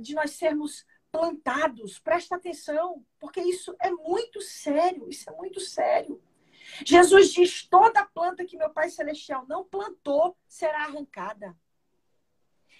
[0.00, 1.98] de nós sermos plantados.
[1.98, 5.08] Presta atenção, porque isso é muito sério.
[5.08, 6.22] Isso é muito sério.
[6.84, 11.56] Jesus diz: toda planta que meu Pai Celestial não plantou será arrancada.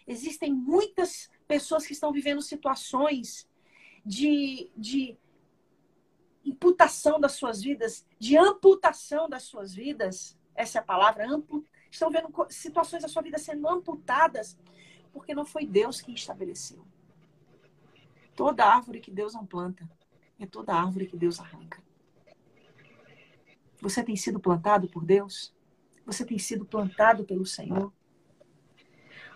[0.06, 3.48] Existem muitas pessoas que estão vivendo situações
[4.04, 5.16] de, de
[6.44, 10.36] imputação das suas vidas, de amputação das suas vidas.
[10.54, 11.64] Essa é a palavra, amplo.
[11.90, 14.58] Estão vendo situações da sua vida sendo amputadas
[15.12, 16.84] porque não foi Deus quem estabeleceu.
[18.34, 19.88] Toda árvore que Deus não planta
[20.40, 21.82] é toda árvore que Deus arranca.
[23.82, 25.52] Você tem sido plantado por Deus?
[26.06, 27.92] Você tem sido plantado pelo Senhor?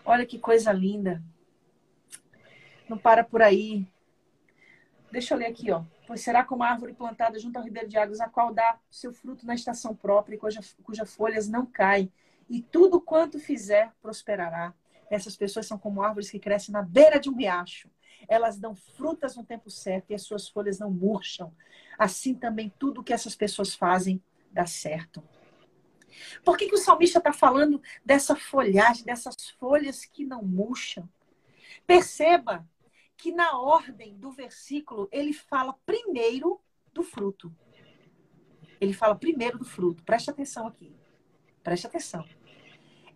[0.05, 1.21] Olha que coisa linda.
[2.87, 3.85] Não para por aí.
[5.11, 5.83] Deixa eu ler aqui, ó.
[6.07, 9.11] Pois será como a árvore plantada junto ao ribeiro de águas, a qual dá seu
[9.11, 12.09] fruto na estação própria e cuja, cuja folhas não caem,
[12.49, 14.73] e tudo quanto fizer prosperará.
[15.09, 17.89] Essas pessoas são como árvores que crescem na beira de um riacho.
[18.29, 21.53] Elas dão frutas no tempo certo e as suas folhas não murcham.
[21.99, 25.23] Assim também tudo que essas pessoas fazem dá certo.
[26.43, 31.07] Por que, que o salmista está falando dessa folhagem, dessas folhas que não murcham?
[31.85, 32.67] Perceba
[33.15, 36.61] que na ordem do versículo ele fala primeiro
[36.93, 37.53] do fruto.
[38.79, 40.03] Ele fala primeiro do fruto.
[40.03, 40.95] Preste atenção aqui.
[41.63, 42.25] Preste atenção.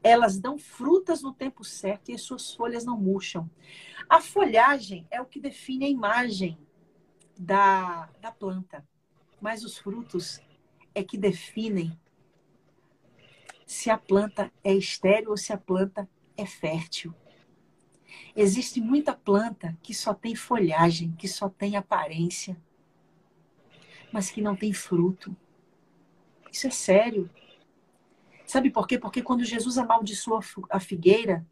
[0.04, 3.50] Elas dão frutas no tempo certo e as suas folhas não murcham.
[4.10, 6.58] A folhagem é o que define a imagem
[7.38, 8.88] da, da planta.
[9.40, 10.42] Mas os frutos
[10.94, 11.98] é que definem
[13.66, 17.14] se a planta é estéril ou se a planta é fértil.
[18.36, 22.58] Existe muita planta que só tem folhagem, que só tem aparência,
[24.12, 25.36] mas que não tem fruto.
[26.52, 27.30] Isso é sério.
[28.46, 29.00] Sabe por quê?
[29.00, 31.46] Porque quando Jesus amaldiçoou a figueira,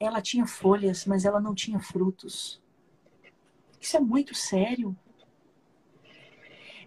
[0.00, 2.60] ela tinha folhas, mas ela não tinha frutos.
[3.80, 4.96] Isso é muito sério.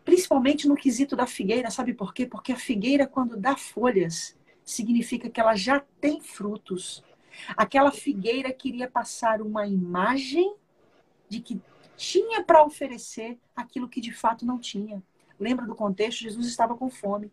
[0.04, 2.26] Principalmente no quesito da figueira, sabe por quê?
[2.26, 7.04] Porque a figueira, quando dá folhas, significa que ela já tem frutos.
[7.56, 10.56] Aquela figueira queria passar uma imagem
[11.28, 11.62] de que
[11.96, 15.02] tinha para oferecer aquilo que de fato não tinha.
[15.40, 16.22] Lembra do contexto?
[16.22, 17.32] Jesus estava com fome.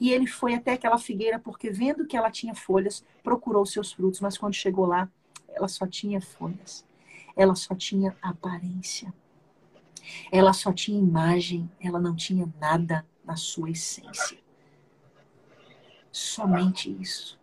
[0.00, 4.20] E ele foi até aquela figueira porque, vendo que ela tinha folhas, procurou seus frutos,
[4.20, 5.10] mas quando chegou lá,
[5.48, 6.84] ela só tinha folhas.
[7.36, 9.12] Ela só tinha aparência.
[10.30, 14.38] Ela só tinha imagem, ela não tinha nada na sua essência.
[16.10, 17.38] Somente isso.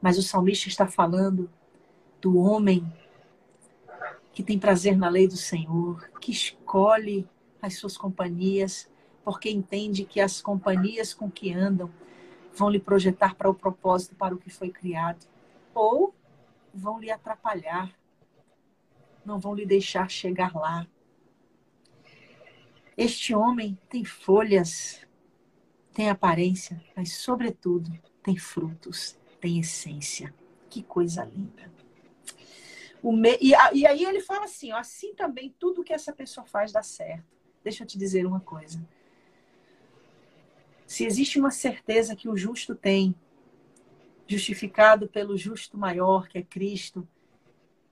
[0.00, 1.50] Mas o salmista está falando
[2.20, 2.90] do homem
[4.32, 7.26] que tem prazer na lei do Senhor, que escolhe
[7.60, 8.88] as suas companhias,
[9.24, 11.90] porque entende que as companhias com que andam
[12.54, 15.26] vão lhe projetar para o propósito para o que foi criado,
[15.74, 16.14] ou
[16.72, 17.90] vão lhe atrapalhar,
[19.24, 20.86] não vão lhe deixar chegar lá.
[23.00, 25.00] Este homem tem folhas,
[25.94, 27.90] tem aparência, mas, sobretudo,
[28.22, 30.34] tem frutos, tem essência.
[30.68, 31.72] Que coisa linda.
[33.02, 33.38] Me...
[33.40, 36.82] E, e, aí ele fala assim: ó, assim também tudo que essa pessoa faz dá
[36.82, 37.24] certo.
[37.64, 38.78] Deixa eu te dizer uma coisa.
[40.86, 43.14] Se existe uma certeza que o justo tem,
[44.26, 47.08] justificado pelo justo maior, que é Cristo,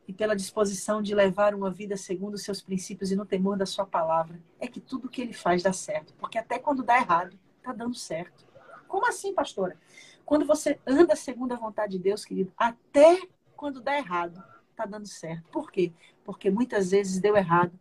[0.09, 3.67] e pela disposição de levar uma vida segundo os seus princípios e no temor da
[3.67, 6.15] sua palavra, é que tudo que ele faz dá certo.
[6.15, 8.47] Porque até quando dá errado, tá dando certo.
[8.89, 9.77] Como assim, pastora?
[10.25, 13.21] Quando você anda segundo a vontade de Deus, querido, até
[13.55, 14.43] quando dá errado,
[14.75, 15.47] tá dando certo.
[15.51, 15.93] Por quê?
[16.25, 17.79] Porque muitas vezes deu errado,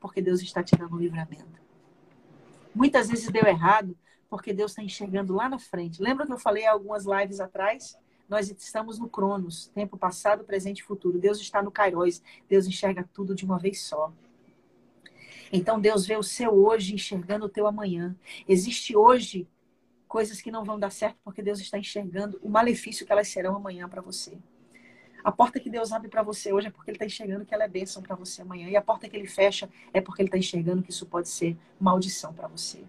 [0.00, 1.46] porque Deus está te dando um livramento.
[2.74, 3.96] Muitas vezes deu errado,
[4.28, 6.02] porque Deus está enxergando lá na frente.
[6.02, 7.96] Lembra que eu falei algumas lives atrás?
[8.28, 11.18] Nós estamos no Cronos, tempo passado, presente e futuro.
[11.18, 12.22] Deus está no Kairos.
[12.48, 14.12] Deus enxerga tudo de uma vez só.
[15.50, 18.14] Então Deus vê o seu hoje enxergando o teu amanhã.
[18.46, 19.48] Existe hoje
[20.06, 23.56] coisas que não vão dar certo porque Deus está enxergando o malefício que elas serão
[23.56, 24.36] amanhã para você.
[25.24, 27.64] A porta que Deus abre para você hoje é porque Ele está enxergando que ela
[27.64, 28.68] é bênção para você amanhã.
[28.68, 31.56] E a porta que Ele fecha é porque Ele está enxergando que isso pode ser
[31.80, 32.84] maldição para você.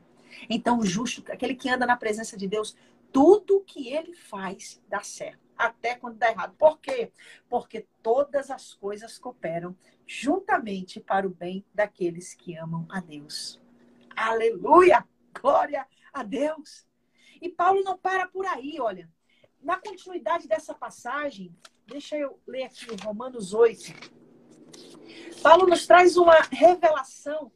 [0.49, 2.75] Então, o justo, aquele que anda na presença de Deus,
[3.12, 6.55] tudo que ele faz dá certo, até quando dá errado.
[6.57, 7.12] Por quê?
[7.49, 13.60] Porque todas as coisas cooperam juntamente para o bem daqueles que amam a Deus.
[14.16, 15.07] Aleluia!
[15.39, 16.88] Glória a Deus!
[17.41, 19.10] E Paulo não para por aí, olha.
[19.62, 21.55] Na continuidade dessa passagem,
[21.86, 23.93] deixa eu ler aqui Romanos 8.
[25.41, 27.51] Paulo nos traz uma revelação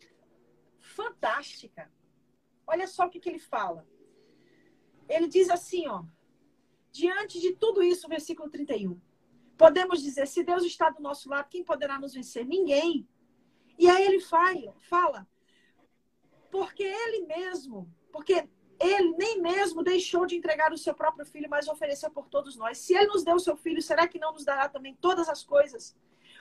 [0.80, 1.90] fantástica
[2.66, 3.86] Olha só o que, que ele fala.
[5.08, 6.04] Ele diz assim, ó.
[6.92, 9.00] Diante de tudo isso, versículo 31.
[9.58, 12.46] Podemos dizer, se Deus está do nosso lado, quem poderá nos vencer?
[12.46, 13.08] Ninguém.
[13.78, 15.28] E aí ele fala, fala
[16.54, 18.48] porque ele mesmo, porque
[18.80, 22.78] ele nem mesmo deixou de entregar o seu próprio filho, mas ofereceu por todos nós.
[22.78, 25.44] Se ele nos deu o seu filho, será que não nos dará também todas as
[25.44, 25.98] coisas?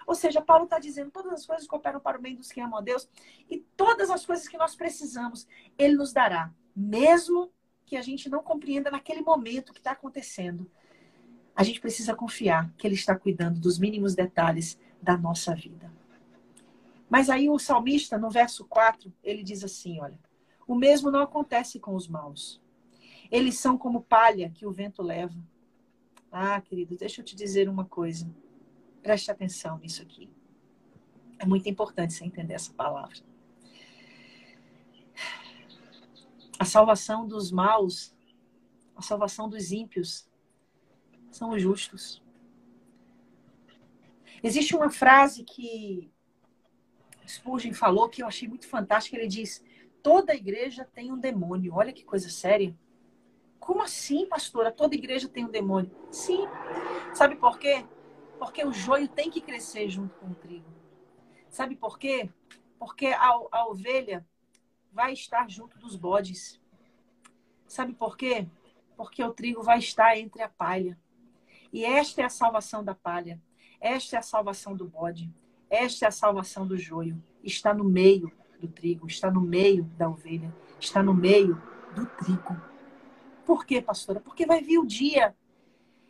[0.07, 2.81] Ou seja, Paulo está dizendo todas as coisas cooperam para o bem dos que amam
[2.81, 3.09] a Deus
[3.49, 5.49] e todas as coisas que nós precisamos,
[5.79, 7.51] Ele nos dará, mesmo
[7.93, 10.66] que a gente não compreenda naquele momento o que está acontecendo.
[11.55, 15.93] A gente precisa confiar que Ele está cuidando dos mínimos detalhes da nossa vida.
[17.07, 20.18] Mas aí o salmista, no verso 4, ele diz assim: olha,
[20.66, 22.62] o mesmo não acontece com os maus.
[23.30, 25.36] Eles são como palha que o vento leva.
[26.30, 28.26] Ah, querido, deixa eu te dizer uma coisa.
[29.03, 30.30] Preste atenção nisso aqui.
[31.38, 33.18] É muito importante você entender essa palavra.
[36.63, 38.15] A salvação dos maus,
[38.95, 40.31] a salvação dos ímpios,
[41.29, 42.23] são os justos.
[44.41, 46.09] Existe uma frase que
[47.27, 49.17] Spurgeon falou que eu achei muito fantástica.
[49.17, 49.61] Ele diz:
[50.05, 51.75] toda igreja tem um demônio.
[51.75, 52.73] Olha que coisa séria.
[53.59, 54.71] Como assim, pastora?
[54.71, 55.91] Toda igreja tem um demônio?
[56.13, 56.47] Sim.
[57.13, 57.85] Sabe por quê?
[58.39, 60.73] Porque o joio tem que crescer junto com o trigo.
[61.51, 62.31] Sabe por quê?
[62.79, 64.25] Porque a, a ovelha
[64.93, 66.61] vai estar junto dos bodes.
[67.66, 68.47] Sabe por quê?
[68.97, 70.99] Porque o trigo vai estar entre a palha.
[71.72, 73.40] E esta é a salvação da palha.
[73.80, 75.32] Esta é a salvação do bode.
[75.70, 77.20] Esta é a salvação do joio.
[77.43, 78.30] Está no meio
[78.61, 81.61] do trigo, está no meio da ovelha, está no meio
[81.97, 82.61] do trigo.
[83.45, 84.20] Por quê, pastora?
[84.20, 85.34] Porque vai vir o dia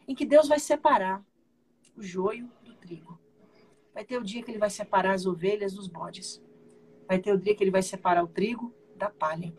[0.06, 1.24] em que Deus vai separar
[1.96, 3.18] o joio do trigo.
[3.94, 6.42] Vai ter o dia que ele vai separar as ovelhas dos bodes.
[7.12, 9.52] Vai ter o dia que ele vai separar o trigo da palha.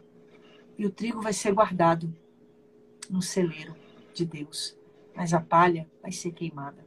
[0.76, 2.12] E o trigo vai ser guardado
[3.08, 3.76] no celeiro
[4.12, 4.76] de Deus.
[5.14, 6.84] Mas a palha vai ser queimada.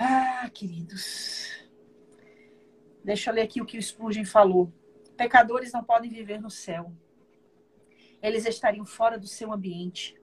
[0.00, 1.62] Ah, queridos.
[3.04, 4.72] Deixa eu ler aqui o que o Spurgeon falou.
[5.14, 6.90] Pecadores não podem viver no céu.
[8.22, 10.18] Eles estariam fora do seu ambiente.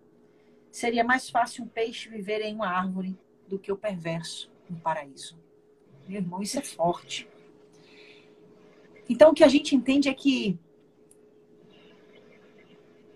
[0.72, 3.16] Seria mais fácil um peixe viver em uma árvore
[3.48, 5.39] do que o perverso no paraíso.
[6.08, 7.30] Meu irmão, isso é forte.
[9.12, 10.57] Então, o que a gente entende é que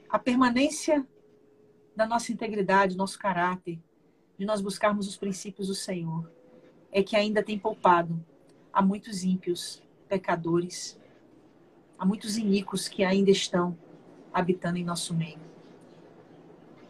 [0.10, 1.08] a permanência
[1.96, 3.80] da nossa integridade, nosso caráter,
[4.38, 6.30] de nós buscarmos os princípios do Senhor,
[6.92, 8.22] é que ainda tem poupado
[8.74, 11.00] a muitos ímpios, pecadores,
[11.98, 13.78] a muitos iníquos que ainda estão
[14.34, 15.40] habitando em nosso meio.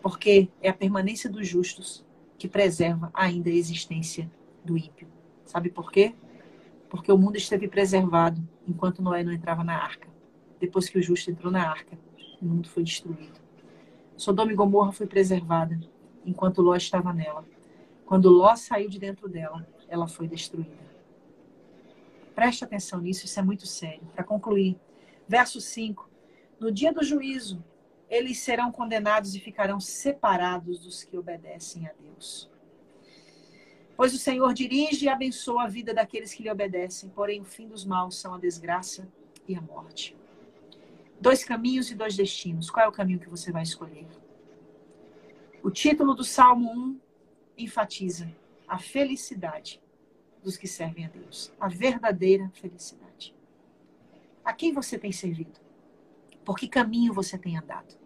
[0.02, 2.04] Porque é a permanência dos justos
[2.40, 4.32] que preserva ainda a existência
[4.64, 5.08] do ímpio.
[5.46, 6.16] Sabe por quê?
[6.96, 10.08] Porque o mundo esteve preservado enquanto Noé não entrava na arca.
[10.60, 12.00] Depois que o justo entrou na arca,
[12.42, 13.40] o mundo foi destruído.
[14.16, 15.78] Sodoma e Gomorra foi preservada
[16.26, 17.46] enquanto Ló estava nela.
[18.06, 20.86] Quando Ló saiu de dentro dela, ela foi destruída.
[22.34, 24.08] Preste atenção nisso, isso é muito sério.
[24.16, 24.80] Para concluir,
[25.28, 26.10] verso 5:
[26.58, 27.62] No dia do juízo,
[28.10, 32.50] eles serão condenados e ficarão separados dos que obedecem a Deus.
[33.98, 37.68] Pois o Senhor dirige e abençoa a vida daqueles que lhe obedecem, porém o fim
[37.68, 39.08] dos maus são a desgraça
[39.48, 40.16] e a morte.
[41.20, 42.70] Dois caminhos e dois destinos.
[42.70, 44.08] Qual é o caminho que você vai escolher?
[45.64, 47.00] O título do Salmo 1
[47.58, 48.30] enfatiza
[48.68, 49.82] a felicidade
[50.44, 53.34] dos que servem a Deus, a verdadeira felicidade.
[54.44, 55.60] A quem você tem servido?
[56.44, 57.98] Por que caminho você tem andado?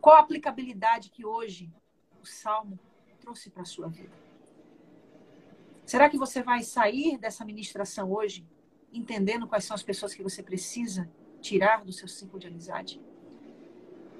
[0.00, 1.72] Qual a aplicabilidade que hoje
[2.20, 2.78] o Salmo
[3.20, 4.29] trouxe para a sua vida?
[5.90, 8.46] Será que você vai sair dessa ministração hoje
[8.92, 11.10] entendendo quais são as pessoas que você precisa
[11.40, 13.00] tirar do seu ciclo de amizade?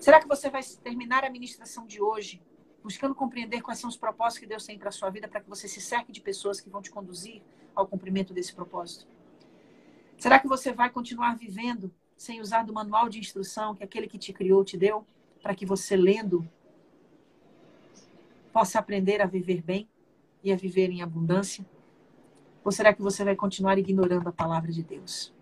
[0.00, 2.42] Será que você vai terminar a ministração de hoje
[2.82, 5.48] buscando compreender quais são os propósitos que Deus tem para a sua vida para que
[5.48, 7.40] você se cerque de pessoas que vão te conduzir
[7.72, 9.06] ao cumprimento desse propósito?
[10.18, 14.18] Será que você vai continuar vivendo sem usar do manual de instrução que aquele que
[14.18, 15.06] te criou te deu
[15.40, 16.44] para que você lendo
[18.52, 19.88] possa aprender a viver bem?
[20.43, 21.64] E a viver em abundância?
[22.64, 25.32] Ou será que você vai continuar ignorando a palavra de Deus?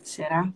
[0.00, 0.52] Será?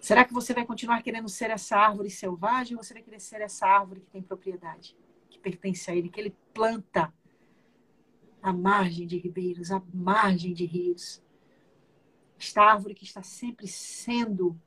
[0.00, 3.40] Será que você vai continuar querendo ser essa árvore selvagem ou você vai querer ser
[3.40, 4.96] essa árvore que tem propriedade,
[5.30, 7.12] que pertence a Ele, que Ele planta
[8.42, 11.22] à margem de ribeiros, à margem de rios?
[12.38, 14.60] Esta árvore que está sempre sendo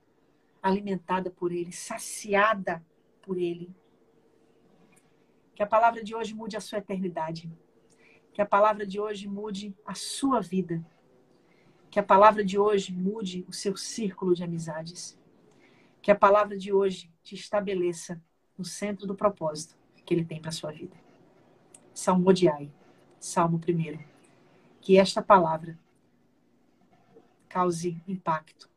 [0.62, 2.84] alimentada por Ele, saciada
[3.22, 3.70] por Ele.
[5.58, 7.52] Que a palavra de hoje mude a sua eternidade.
[8.32, 10.86] Que a palavra de hoje mude a sua vida.
[11.90, 15.20] Que a palavra de hoje mude o seu círculo de amizades.
[16.00, 18.22] Que a palavra de hoje te estabeleça
[18.56, 20.96] no centro do propósito que ele tem para sua vida.
[21.92, 22.72] Salmodiai,
[23.20, 23.98] Salmo 1.
[24.80, 25.76] Que esta palavra
[27.50, 28.70] cause impacto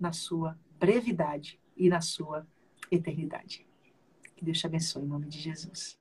[0.00, 2.46] na sua brevidade e na sua
[2.90, 3.66] eternidade.
[4.34, 6.00] Que Deus te abençoe em nome de Jesus.